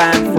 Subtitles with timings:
[0.00, 0.29] van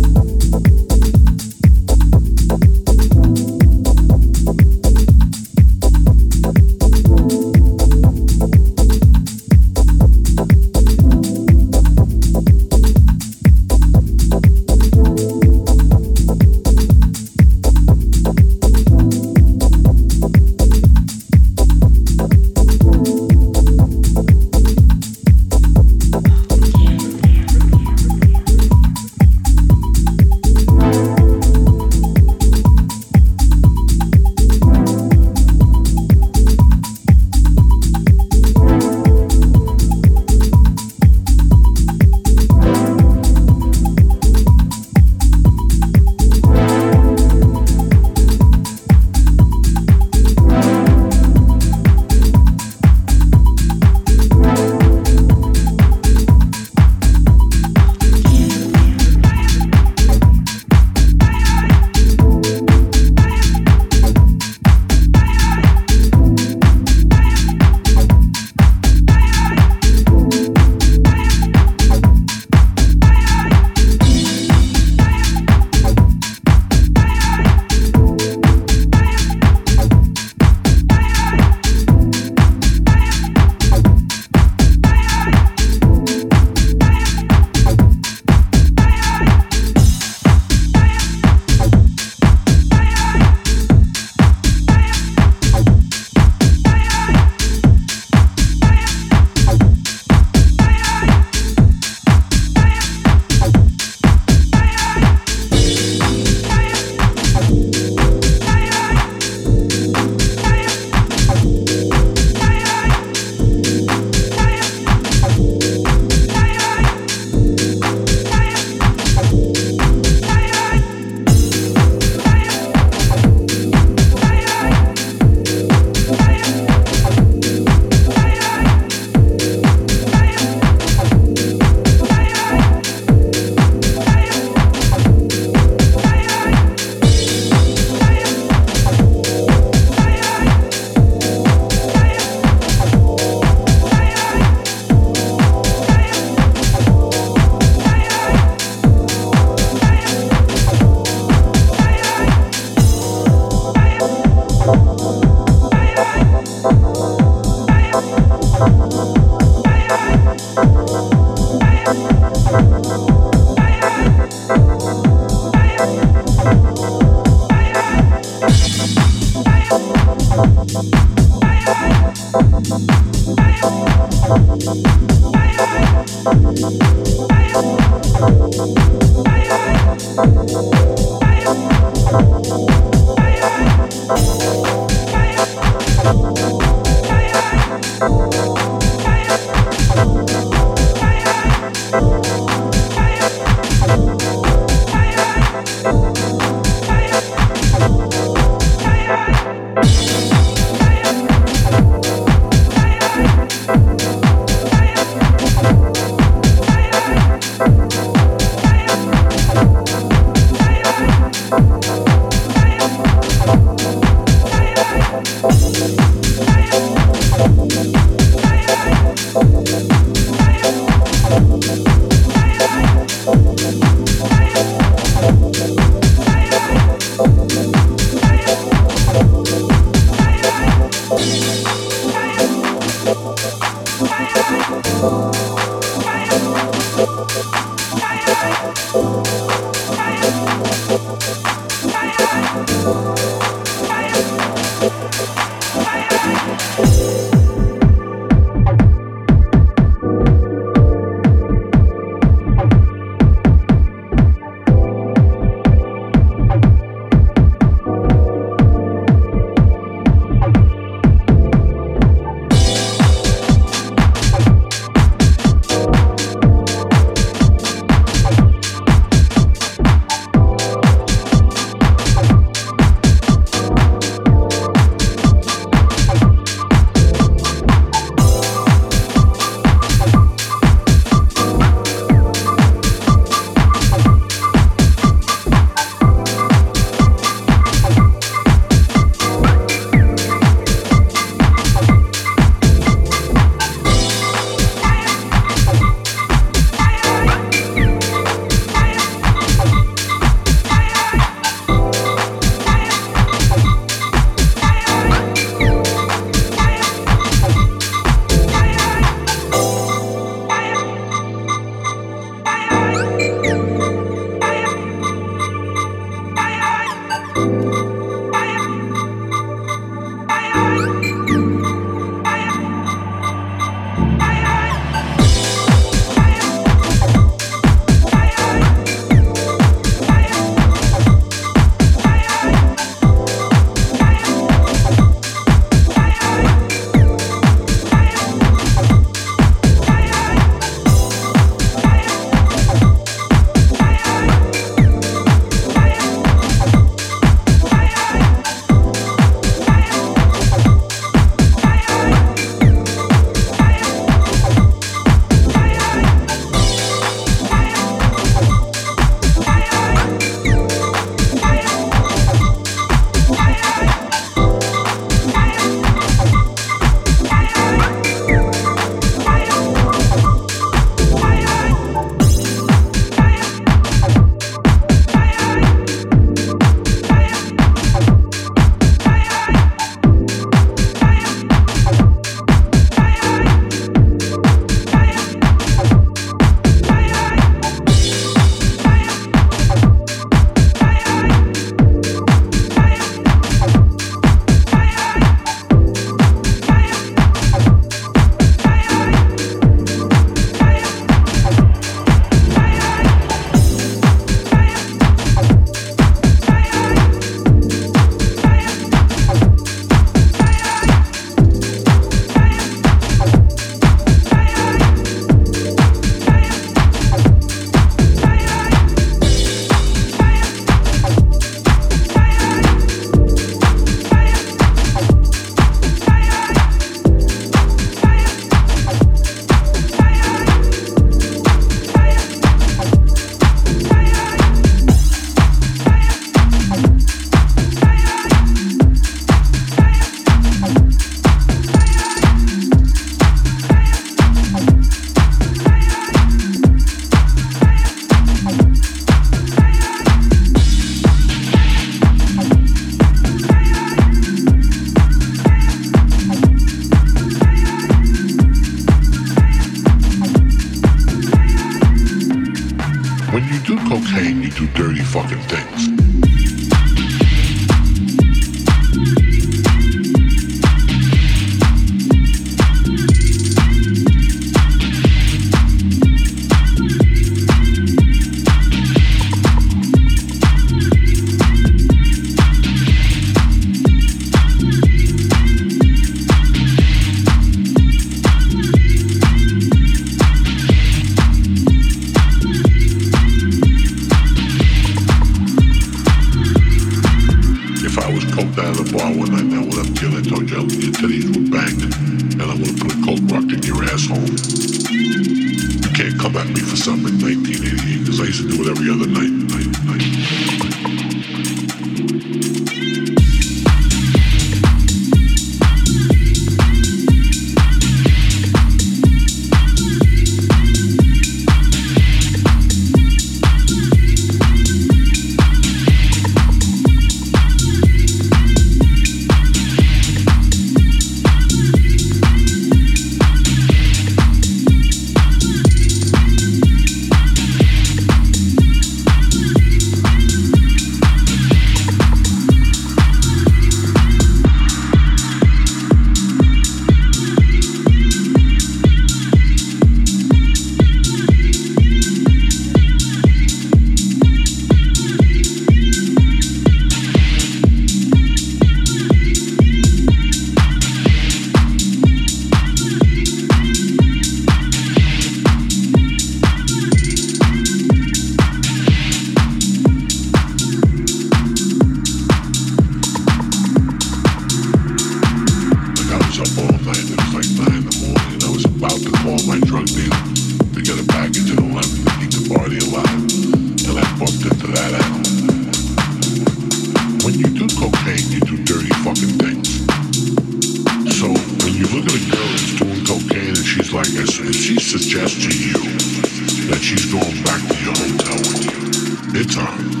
[599.33, 600.00] That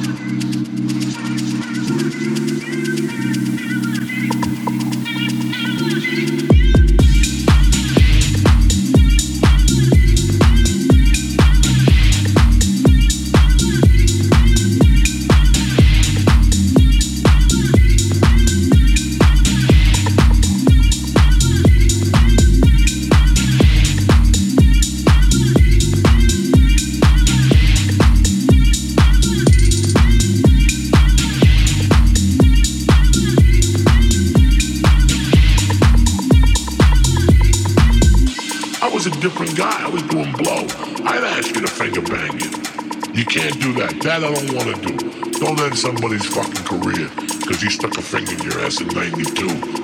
[45.81, 47.09] somebody's fucking career
[47.39, 49.80] because he stuck a finger in your ass in 92.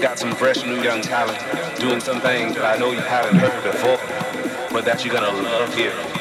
[0.00, 1.38] Got some fresh new young talent
[1.80, 3.98] doing some things that I know you haven't heard before,
[4.70, 6.17] but that you're gonna love hearing.